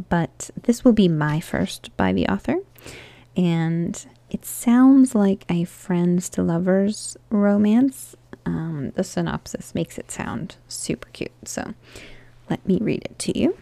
but 0.08 0.50
this 0.62 0.84
will 0.84 0.92
be 0.92 1.08
my 1.08 1.40
first 1.40 1.96
by 1.96 2.12
the 2.12 2.26
author. 2.28 2.56
And 3.36 4.04
it 4.30 4.44
sounds 4.44 5.14
like 5.14 5.44
a 5.48 5.64
friends 5.64 6.28
to 6.30 6.42
lovers 6.42 7.16
romance. 7.30 8.16
Um, 8.46 8.92
the 8.94 9.04
synopsis 9.04 9.74
makes 9.74 9.96
it 9.98 10.10
sound 10.10 10.56
super 10.68 11.08
cute. 11.10 11.32
So 11.48 11.74
let 12.50 12.66
me 12.66 12.78
read 12.80 13.04
it 13.04 13.18
to 13.20 13.38
you. 13.38 13.56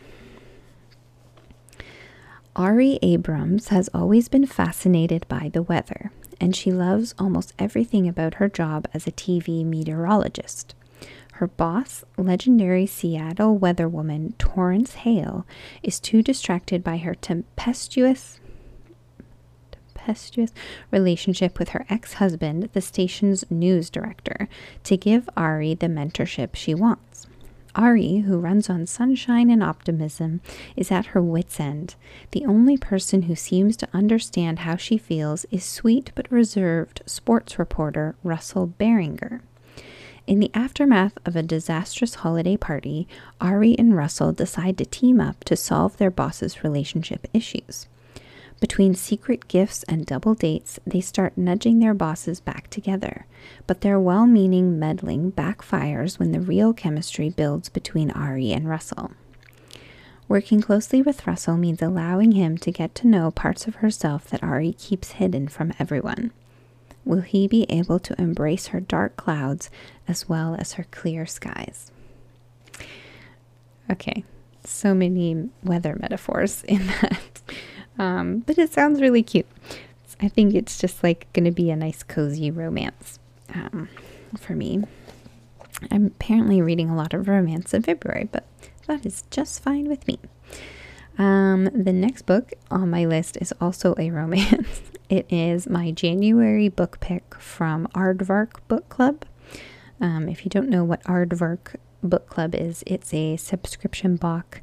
Ari 2.55 2.99
Abrams 3.01 3.69
has 3.69 3.89
always 3.95 4.29
been 4.29 4.45
fascinated 4.45 5.27
by 5.27 5.51
the 5.53 5.63
weather, 5.63 6.11
and 6.39 6.55
she 6.55 6.71
loves 6.71 7.15
almost 7.19 7.55
everything 7.59 8.07
about 8.07 8.35
her 8.35 8.49
job 8.49 8.87
as 8.93 9.07
a 9.07 9.13
TV 9.13 9.65
meteorologist. 9.65 10.75
Her 11.33 11.47
boss, 11.49 12.05
legendary 12.17 12.87
Seattle 12.87 13.59
weatherwoman 13.59 14.35
Torrance 14.39 14.95
Hale, 14.95 15.47
is 15.83 15.99
too 15.99 16.23
distracted 16.23 16.85
by 16.85 16.99
her 16.99 17.15
tempestuous 17.15 18.39
tempestuous 19.95 20.53
relationship 20.91 21.59
with 21.59 21.71
her 21.71 21.87
ex-husband, 21.89 22.69
the 22.73 22.81
station's 22.81 23.45
news 23.51 23.89
director, 23.89 24.49
to 24.85 24.97
give 24.97 25.29
Ari 25.37 25.75
the 25.75 25.87
mentorship 25.87 26.55
she 26.55 26.75
wants. 26.75 27.27
Ari, 27.75 28.19
who 28.19 28.39
runs 28.39 28.69
on 28.69 28.87
sunshine 28.87 29.49
and 29.49 29.63
optimism, 29.63 30.43
is 30.77 30.91
at 30.91 31.07
her 31.07 31.23
wits' 31.23 31.59
end. 31.59 31.95
The 32.33 32.45
only 32.45 32.77
person 32.77 33.23
who 33.23 33.35
seems 33.35 33.77
to 33.79 33.89
understand 33.95 34.61
how 34.61 34.77
she 34.77 34.99
feels 34.99 35.47
is 35.51 35.65
sweet 35.65 36.13
but 36.15 36.31
reserved 36.31 37.03
sports 37.07 37.59
reporter 37.59 38.15
Russell 38.23 38.67
Barringer. 38.67 39.41
In 40.27 40.39
the 40.39 40.51
aftermath 40.55 41.19
of 41.27 41.35
a 41.35 41.43
disastrous 41.43 42.17
holiday 42.17 42.57
party, 42.57 43.09
Ari 43.41 43.77
and 43.79 43.97
Russell 43.97 44.33
decide 44.33 44.79
to 44.79 44.85
team 44.85 45.21
up 45.21 45.43
to 45.45 45.57
solve 45.57 45.97
their 45.97 46.11
boss's 46.13 46.63
relationship 46.63 47.27
issues. 47.35 47.89
Between 48.61 48.95
secret 48.95 49.49
gifts 49.49 49.83
and 49.85 50.07
double 50.07 50.35
dates, 50.35 50.79
they 50.87 51.01
start 51.01 51.37
nudging 51.37 51.81
their 51.81 51.95
bosses 51.95 52.39
back 52.39 52.71
together. 52.71 53.27
But 53.67 53.81
their 53.81 53.99
well 53.99 54.25
meaning 54.25 54.79
meddling 54.79 55.33
backfires 55.33 56.21
when 56.21 56.31
the 56.31 56.41
real 56.41 56.73
chemistry 56.73 57.29
builds 57.29 57.69
between 57.69 58.13
Ari 58.13 58.53
and 58.53 58.69
Russell. 58.69 59.11
Working 60.29 60.61
closely 60.61 61.03
with 61.03 61.27
Russell 61.27 61.57
means 61.57 61.83
allowing 61.83 62.33
him 62.33 62.57
to 62.59 62.71
get 62.71 62.95
to 62.95 63.09
know 63.09 63.33
parts 63.33 63.67
of 63.67 63.77
herself 63.77 64.29
that 64.29 64.45
Ari 64.45 64.75
keeps 64.75 65.13
hidden 65.13 65.49
from 65.49 65.73
everyone. 65.81 66.31
Will 67.05 67.21
he 67.23 67.49
be 67.49 67.67
able 67.69 67.99
to 68.01 68.21
embrace 68.21 68.69
her 68.69 68.81
dark 68.81 69.17
clouds 69.17 69.71
as 70.07 70.29
well 70.29 70.57
as 70.59 70.75
her 70.75 70.87
clear 70.91 71.27
skies? 71.27 71.91
Okay, 73.91 74.25
so 74.65 74.95
many 74.95 75.51
weather 75.63 75.97
metaphors 76.01 76.63
in 76.69 76.87
that. 76.87 77.43
Um, 77.99 78.41
but 78.41 78.59
it 78.59 78.73
sounds 78.73 79.01
really 79.01 79.23
cute. 79.23 79.47
I 80.21 80.29
think 80.29 80.55
it's 80.55 80.79
just 80.79 81.03
like 81.03 81.31
going 81.33 81.45
to 81.45 81.51
be 81.51 81.71
a 81.71 81.77
nice, 81.77 82.03
cozy 82.03 82.51
romance 82.51 83.19
um, 83.53 83.89
for 84.39 84.55
me. 84.55 84.85
I'm 85.91 86.07
apparently 86.07 86.63
reading 86.63 86.89
a 86.89 86.97
lot 86.97 87.13
of 87.13 87.27
romance 87.27 87.75
in 87.75 87.83
February, 87.83 88.29
but 88.31 88.47
that 88.87 89.05
is 89.05 89.25
just 89.31 89.63
fine 89.63 89.89
with 89.89 90.07
me. 90.07 90.19
Um, 91.19 91.65
the 91.75 91.93
next 91.93 92.23
book 92.23 92.53
on 92.71 92.89
my 92.89 93.05
list 93.05 93.37
is 93.41 93.53
also 93.61 93.95
a 93.99 94.11
romance. 94.13 94.81
It 95.13 95.27
is 95.29 95.69
my 95.69 95.91
January 95.91 96.71
book 96.71 96.99
pick 96.99 97.35
from 97.35 97.87
Aardvark 97.89 98.53
Book 98.67 98.89
Club. 98.89 99.27
Um, 100.01 100.27
if 100.27 100.43
you 100.43 100.49
don't 100.49 100.71
know 100.71 100.85
what 100.85 101.05
Aardvark 101.05 101.77
Book 102.03 102.27
Club 102.31 102.55
is, 102.55 102.83
it's 102.87 103.13
a 103.13 103.37
subscription 103.37 104.17
box 104.17 104.61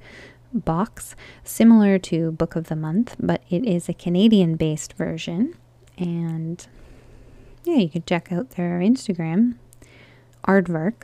box, 0.51 1.15
similar 1.43 1.99
to 1.99 2.31
Book 2.31 2.55
of 2.55 2.67
the 2.67 2.75
Month, 2.75 3.15
but 3.19 3.43
it 3.51 3.63
is 3.63 3.88
a 3.88 3.93
Canadian 3.93 4.55
based 4.55 4.93
version. 4.93 5.53
And 5.99 6.65
yeah, 7.63 7.75
you 7.75 7.89
can 7.89 8.03
check 8.07 8.31
out 8.31 8.49
their 8.51 8.79
Instagram, 8.79 9.53
Aardvark, 10.47 11.03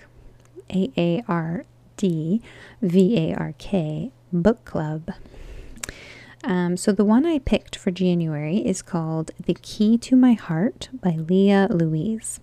A 0.72 0.92
A 0.98 1.24
R 1.28 1.66
D 1.98 2.42
V 2.82 3.30
A 3.30 3.36
R 3.36 3.54
K 3.60 4.12
Book 4.34 4.66
Club. 4.66 5.12
Um, 6.46 6.78
so 6.78 6.92
the 6.92 7.04
one 7.04 7.26
I 7.26 7.40
picked 7.40 7.76
for 7.76 7.90
January 7.90 8.58
is 8.58 8.84
called 8.84 9.32
The 9.44 9.56
Key 9.56 9.98
to 9.98 10.16
My 10.16 10.34
Heart 10.34 10.90
by 10.94 11.12
Lia 11.12 11.68
Louise. 11.72 12.40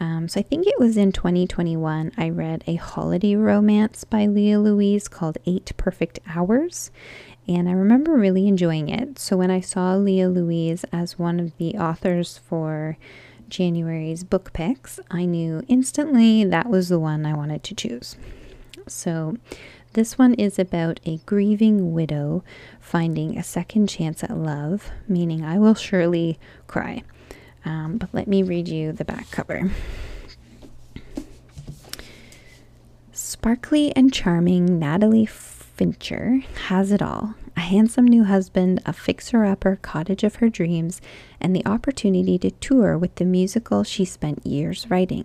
Um, 0.00 0.28
so 0.28 0.40
I 0.40 0.42
think 0.42 0.66
it 0.66 0.78
was 0.78 0.96
in 0.96 1.12
2021 1.12 2.12
I 2.16 2.30
read 2.30 2.64
a 2.66 2.76
holiday 2.76 3.34
romance 3.34 4.04
by 4.04 4.24
Lia 4.24 4.58
Louise 4.58 5.08
called 5.08 5.36
Eight 5.44 5.72
Perfect 5.76 6.20
Hours. 6.26 6.90
And 7.46 7.68
I 7.68 7.72
remember 7.72 8.14
really 8.14 8.48
enjoying 8.48 8.88
it. 8.88 9.18
So 9.18 9.36
when 9.36 9.50
I 9.50 9.60
saw 9.60 9.94
Lia 9.94 10.30
Louise 10.30 10.84
as 10.90 11.18
one 11.18 11.38
of 11.38 11.54
the 11.58 11.74
authors 11.74 12.38
for 12.38 12.96
January's 13.50 14.24
book 14.24 14.54
picks, 14.54 15.00
I 15.10 15.26
knew 15.26 15.62
instantly 15.68 16.44
that 16.44 16.70
was 16.70 16.88
the 16.88 16.98
one 16.98 17.26
I 17.26 17.34
wanted 17.34 17.62
to 17.64 17.74
choose. 17.74 18.16
So 18.86 19.36
this 19.92 20.18
one 20.18 20.34
is 20.34 20.58
about 20.58 21.00
a 21.04 21.18
grieving 21.18 21.92
widow 21.92 22.44
finding 22.80 23.36
a 23.36 23.42
second 23.42 23.88
chance 23.88 24.22
at 24.22 24.36
love, 24.36 24.90
meaning 25.08 25.44
I 25.44 25.58
will 25.58 25.74
surely 25.74 26.38
cry. 26.66 27.02
Um, 27.64 27.98
but 27.98 28.10
let 28.12 28.28
me 28.28 28.42
read 28.42 28.68
you 28.68 28.92
the 28.92 29.04
back 29.04 29.30
cover. 29.30 29.70
Sparkly 33.12 33.94
and 33.96 34.12
charming 34.12 34.78
Natalie 34.78 35.26
Fincher 35.26 36.40
has 36.66 36.92
it 36.92 37.02
all 37.02 37.34
a 37.56 37.60
handsome 37.60 38.06
new 38.06 38.22
husband, 38.22 38.80
a 38.86 38.92
fixer 38.92 39.44
upper 39.44 39.74
cottage 39.74 40.22
of 40.22 40.36
her 40.36 40.48
dreams, 40.48 41.00
and 41.40 41.56
the 41.56 41.66
opportunity 41.66 42.38
to 42.38 42.52
tour 42.52 42.96
with 42.96 43.16
the 43.16 43.24
musical 43.24 43.82
she 43.82 44.04
spent 44.04 44.46
years 44.46 44.88
writing. 44.88 45.24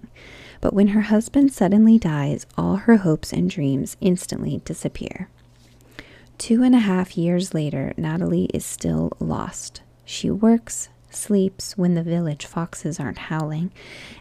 But 0.63 0.73
when 0.73 0.87
her 0.87 1.01
husband 1.01 1.51
suddenly 1.51 1.99
dies, 1.99 2.45
all 2.57 2.77
her 2.77 2.95
hopes 2.95 3.33
and 3.33 3.49
dreams 3.49 3.97
instantly 3.99 4.61
disappear. 4.63 5.27
Two 6.37 6.63
and 6.63 6.73
a 6.73 6.79
half 6.79 7.17
years 7.17 7.53
later, 7.53 7.91
Natalie 7.97 8.49
is 8.53 8.65
still 8.65 9.11
lost. 9.19 9.81
She 10.05 10.31
works, 10.31 10.87
sleeps 11.09 11.77
when 11.77 11.95
the 11.95 12.01
village 12.01 12.45
foxes 12.45 12.97
aren't 12.97 13.27
howling, 13.27 13.73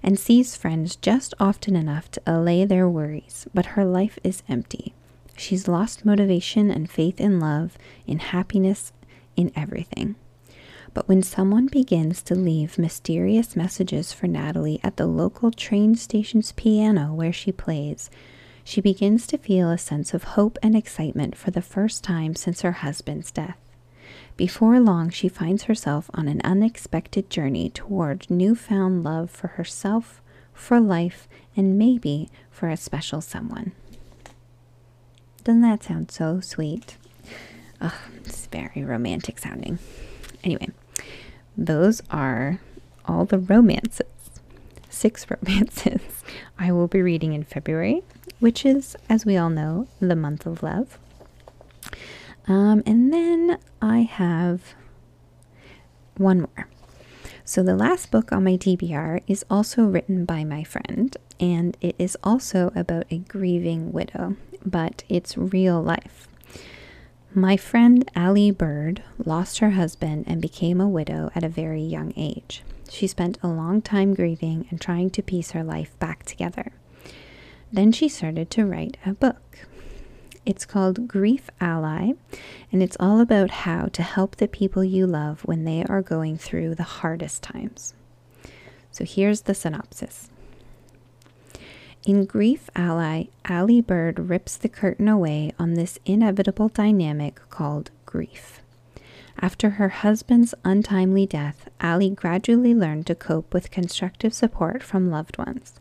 and 0.03 0.19
sees 0.19 0.57
friends 0.57 0.97
just 0.97 1.33
often 1.39 1.77
enough 1.77 2.11
to 2.11 2.23
allay 2.27 2.65
their 2.65 2.89
worries, 2.89 3.47
but 3.55 3.77
her 3.77 3.85
life 3.85 4.19
is 4.25 4.43
empty. 4.49 4.95
She's 5.37 5.69
lost 5.69 6.05
motivation 6.05 6.73
and 6.73 6.91
faith 6.91 7.21
in 7.21 7.39
love, 7.39 7.79
in 8.05 8.19
happiness, 8.19 8.93
in 9.37 9.53
everything. 9.55 10.17
But 10.95 11.09
when 11.09 11.23
someone 11.23 11.67
begins 11.67 12.23
to 12.25 12.35
leave 12.35 12.79
mysterious 12.79 13.57
messages 13.57 14.13
for 14.13 14.27
Natalie 14.27 14.81
at 14.85 14.97
the 14.97 15.07
local 15.07 15.51
train 15.51 15.95
station's 15.95 16.53
piano 16.53 17.15
where 17.15 17.33
she 17.33 17.51
plays, 17.51 18.11
she 18.63 18.81
begins 18.81 19.27
to 19.29 19.39
feel 19.39 19.71
a 19.71 19.79
sense 19.79 20.13
of 20.13 20.25
hope 20.25 20.59
and 20.63 20.77
excitement 20.77 21.37
for 21.37 21.51
the 21.51 21.63
first 21.63 22.05
time 22.05 22.35
since 22.35 22.61
her 22.61 22.73
husband's 22.73 23.31
death. 23.31 23.57
Before 24.37 24.79
long, 24.81 25.11
she 25.11 25.29
finds 25.29 25.65
herself 25.65 26.11
on 26.15 26.29
an 26.29 26.41
unexpected 26.45 27.31
journey 27.31 27.71
toward 27.71 28.31
newfound 28.31 29.03
love 29.03 29.31
for 29.31 29.49
herself, 29.49 30.21
for 30.53 30.79
life, 30.79 31.27
and 31.57 31.79
maybe 31.79 32.29
for 32.51 32.69
a 32.69 32.77
special 32.77 33.21
someone. 33.21 33.73
Doesn't 35.45 35.63
that 35.63 35.83
sound 35.83 36.11
so 36.11 36.41
sweet? 36.41 36.97
It's 38.25 38.47
very 38.47 38.85
romantic 38.85 39.39
sounding. 39.39 39.79
Anyway, 40.45 40.69
those 41.57 42.03
are 42.11 42.61
all 43.07 43.25
the 43.25 43.39
romances. 43.39 44.07
Six 44.89 45.27
romances 45.31 46.01
I 46.59 46.73
will 46.73 46.89
be 46.89 47.03
reading 47.03 47.33
in 47.33 47.45
February, 47.45 48.03
which 48.41 48.65
is, 48.65 48.97
as 49.09 49.27
we 49.27 49.37
all 49.37 49.51
know, 49.51 49.89
the 50.01 50.17
month 50.17 50.47
of 50.47 50.63
love. 50.63 50.99
Um, 52.47 52.83
and 52.87 53.13
then 53.13 53.59
I 53.81 54.01
have 54.01 54.75
one 56.17 56.41
more. 56.41 56.69
So, 57.45 57.63
the 57.63 57.75
last 57.75 58.11
book 58.11 58.33
on 58.33 58.45
my 58.45 58.57
TBR 58.57 59.23
is 59.27 59.45
also 59.51 59.85
written 59.85 60.25
by 60.25 60.45
my 60.45 60.63
friend, 60.63 61.17
and 61.41 61.77
it 61.81 61.97
is 61.99 62.17
also 62.23 62.71
about 62.75 63.07
a 63.11 63.19
grieving 63.19 63.93
widow, 63.93 64.37
but 64.65 65.03
it's 65.09 65.37
real 65.37 65.83
life. 65.83 66.29
My 67.35 67.57
friend 67.57 68.11
Aly 68.15 68.51
Bird 68.51 69.03
lost 69.25 69.61
her 69.61 69.71
husband 69.71 70.27
and 70.29 70.43
became 70.43 70.83
a 70.83 70.89
widow 70.89 71.31
at 71.35 71.43
a 71.43 71.49
very 71.49 71.81
young 71.81 72.13
age. 72.15 72.63
She 72.91 73.07
spent 73.07 73.39
a 73.43 73.49
long 73.49 73.81
time 73.81 74.13
grieving 74.13 74.67
and 74.69 74.79
trying 74.79 75.09
to 75.11 75.23
piece 75.23 75.53
her 75.53 75.65
life 75.65 75.99
back 75.99 76.25
together. 76.25 76.73
Then 77.73 77.91
she 77.91 78.11
started 78.11 78.51
to 78.51 78.67
write 78.67 78.99
a 79.07 79.15
book. 79.15 79.61
It's 80.45 80.67
called 80.67 81.09
Grief 81.09 81.49
Ally, 81.59 82.13
and 82.71 82.83
it's 82.83 82.99
all 83.01 83.19
about 83.19 83.51
how 83.51 83.87
to 83.87 84.03
help 84.03 84.37
the 84.37 84.47
people 84.47 84.85
you 84.85 85.07
love 85.07 85.41
when 85.47 85.65
they 85.65 85.85
are 85.85 86.03
going 86.03 86.37
through 86.37 86.75
the 86.75 86.83
hardest 86.83 87.43
times. 87.43 87.95
So 88.91 89.07
here's 89.07 89.43
the 89.43 89.55
synopsis. 89.55 90.29
In 92.05 92.25
Grief 92.25 92.69
Ally, 92.75 93.27
Aly 93.49 93.81
Bird 93.81 94.29
rips 94.29 94.57
the 94.57 94.69
curtain 94.69 95.07
away 95.07 95.53
on 95.57 95.75
this 95.75 96.01
inevitable 96.05 96.69
dynamic 96.69 97.41
called 97.49 97.93
grief. 98.07 98.61
After 99.41 99.71
her 99.71 99.89
husband's 99.89 100.53
untimely 100.65 101.27
death, 101.27 101.69
Aly 101.81 102.11
gradually 102.11 102.75
learned 102.75 103.07
to 103.07 103.15
cope 103.15 103.55
with 103.55 103.71
constructive 103.71 104.35
support 104.35 104.83
from 104.83 105.13
loved 105.13 105.39
ones. 105.39 105.75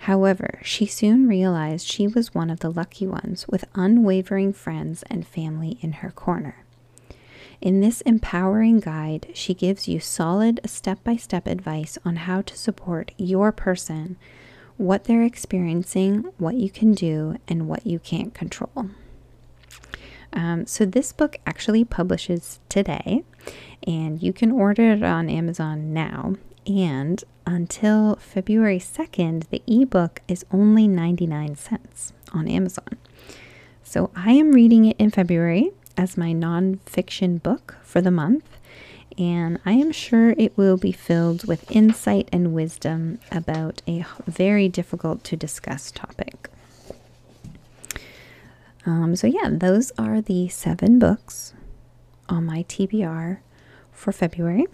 However, 0.00 0.60
she 0.62 0.84
soon 0.84 1.26
realized 1.26 1.86
she 1.86 2.06
was 2.06 2.34
one 2.34 2.50
of 2.50 2.60
the 2.60 2.70
lucky 2.70 3.06
ones 3.06 3.48
with 3.48 3.64
unwavering 3.74 4.52
friends 4.52 5.02
and 5.08 5.26
family 5.26 5.78
in 5.80 5.92
her 5.92 6.10
corner. 6.10 6.64
In 7.62 7.80
this 7.80 8.02
empowering 8.02 8.80
guide, 8.80 9.28
she 9.32 9.54
gives 9.54 9.88
you 9.88 10.00
solid 10.00 10.60
step 10.66 11.02
by 11.02 11.16
step 11.16 11.46
advice 11.46 11.96
on 12.04 12.16
how 12.16 12.42
to 12.42 12.58
support 12.58 13.12
your 13.16 13.52
person, 13.52 14.18
what 14.76 15.04
they're 15.04 15.22
experiencing, 15.22 16.32
what 16.38 16.54
you 16.54 16.70
can 16.70 16.92
do, 16.92 17.36
and 17.48 17.68
what 17.68 17.86
you 17.86 17.98
can't 17.98 18.34
control. 18.34 18.90
Um, 20.32 20.66
so, 20.66 20.84
this 20.86 21.12
book 21.12 21.36
actually 21.46 21.84
publishes 21.84 22.58
today, 22.68 23.22
and 23.86 24.22
you 24.22 24.32
can 24.32 24.50
order 24.50 24.92
it 24.92 25.02
on 25.02 25.28
Amazon 25.28 25.92
now. 25.92 26.36
And 26.66 27.22
until 27.46 28.16
February 28.16 28.78
2nd, 28.78 29.48
the 29.50 29.62
ebook 29.66 30.22
is 30.28 30.44
only 30.52 30.86
99 30.88 31.56
cents 31.56 32.12
on 32.32 32.48
Amazon. 32.48 32.98
So 33.82 34.10
I 34.14 34.32
am 34.32 34.52
reading 34.52 34.84
it 34.86 34.96
in 34.98 35.10
February 35.10 35.70
as 35.96 36.16
my 36.16 36.32
nonfiction 36.32 37.42
book 37.42 37.76
for 37.82 38.00
the 38.00 38.10
month, 38.10 38.44
and 39.18 39.58
I 39.64 39.72
am 39.72 39.92
sure 39.92 40.30
it 40.30 40.56
will 40.56 40.76
be 40.76 40.92
filled 40.92 41.46
with 41.46 41.70
insight 41.70 42.28
and 42.32 42.52
wisdom 42.52 43.18
about 43.30 43.82
a 43.86 44.04
very 44.26 44.68
difficult 44.68 45.24
to 45.24 45.36
discuss 45.36 45.90
topic. 45.90 46.48
Um, 48.84 49.14
so, 49.14 49.26
yeah, 49.26 49.48
those 49.50 49.92
are 49.96 50.20
the 50.20 50.48
seven 50.48 50.98
books 50.98 51.54
on 52.28 52.44
my 52.44 52.64
TBR 52.64 53.38
for 53.92 54.12
February, 54.12 54.66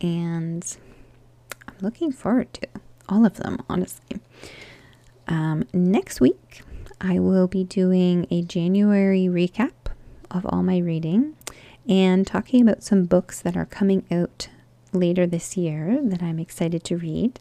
and 0.00 0.76
I'm 1.66 1.74
looking 1.80 2.12
forward 2.12 2.52
to 2.54 2.68
all 3.08 3.24
of 3.24 3.34
them, 3.34 3.64
honestly. 3.68 4.20
Um, 5.26 5.64
next 5.72 6.20
week, 6.20 6.62
I 7.00 7.18
will 7.18 7.46
be 7.46 7.64
doing 7.64 8.26
a 8.30 8.42
January 8.42 9.26
recap 9.26 9.72
of 10.30 10.44
all 10.46 10.62
my 10.62 10.78
reading 10.78 11.36
and 11.90 12.24
talking 12.24 12.62
about 12.62 12.84
some 12.84 13.04
books 13.04 13.40
that 13.40 13.56
are 13.56 13.66
coming 13.66 14.06
out 14.10 14.48
later 14.92 15.26
this 15.26 15.56
year 15.56 15.98
that 16.02 16.22
I'm 16.22 16.38
excited 16.38 16.84
to 16.84 16.96
read. 16.96 17.40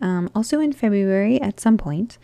Um, 0.00 0.28
also, 0.34 0.60
in 0.60 0.72
February, 0.72 1.40
at 1.40 1.60
some 1.60 1.78
point, 1.78 2.18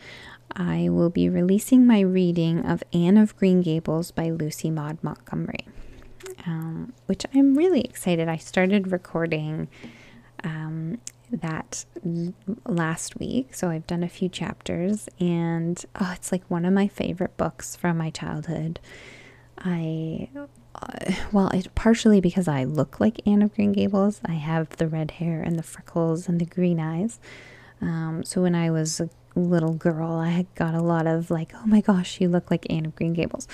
I 0.56 0.88
will 0.88 1.08
be 1.08 1.28
releasing 1.28 1.86
my 1.86 2.00
reading 2.00 2.66
of 2.66 2.82
Anne 2.92 3.16
of 3.16 3.36
Green 3.36 3.62
Gables 3.62 4.10
by 4.10 4.30
Lucy 4.30 4.70
Maud 4.70 4.98
Montgomery, 5.02 5.68
um, 6.46 6.92
which 7.06 7.24
I'm 7.32 7.54
really 7.54 7.82
excited. 7.82 8.28
I 8.28 8.36
started 8.36 8.90
recording 8.90 9.68
um, 10.42 10.98
that 11.30 11.84
last 12.66 13.20
week. 13.20 13.54
So 13.54 13.70
I've 13.70 13.86
done 13.86 14.02
a 14.02 14.08
few 14.08 14.28
chapters, 14.28 15.08
and 15.20 15.82
oh, 16.00 16.12
it's 16.16 16.32
like 16.32 16.42
one 16.48 16.64
of 16.64 16.72
my 16.72 16.88
favorite 16.88 17.36
books 17.36 17.76
from 17.76 17.98
my 17.98 18.10
childhood. 18.10 18.80
I, 19.58 20.28
uh, 20.74 21.12
well, 21.32 21.48
it, 21.48 21.74
partially 21.74 22.20
because 22.20 22.48
I 22.48 22.64
look 22.64 23.00
like 23.00 23.26
Anne 23.26 23.42
of 23.42 23.54
Green 23.54 23.72
Gables. 23.72 24.20
I 24.24 24.34
have 24.34 24.68
the 24.76 24.88
red 24.88 25.12
hair 25.12 25.42
and 25.42 25.58
the 25.58 25.62
freckles 25.62 26.28
and 26.28 26.40
the 26.40 26.46
green 26.46 26.78
eyes. 26.78 27.18
Um, 27.80 28.22
so 28.24 28.42
when 28.42 28.54
I 28.54 28.70
was 28.70 29.00
a 29.00 29.08
little 29.34 29.74
girl, 29.74 30.12
I 30.12 30.46
got 30.54 30.74
a 30.74 30.82
lot 30.82 31.06
of 31.06 31.30
like, 31.30 31.52
oh 31.54 31.66
my 31.66 31.80
gosh, 31.80 32.20
you 32.20 32.28
look 32.28 32.50
like 32.50 32.66
Anne 32.70 32.86
of 32.86 32.94
Green 32.94 33.14
Gables. 33.14 33.48